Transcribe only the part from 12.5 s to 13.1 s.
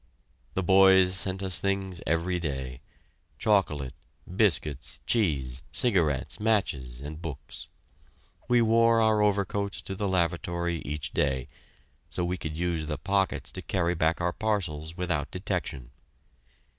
use the